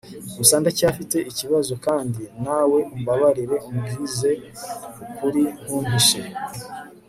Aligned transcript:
gusa 0.37 0.55
ndacyafite 0.61 1.17
ikibazo 1.31 1.73
kandi 1.85 2.21
nawe 2.45 2.79
umbabarire 2.95 3.55
umbwize 3.67 4.31
ukuri 5.05 5.43
ntumpishe 5.63 6.21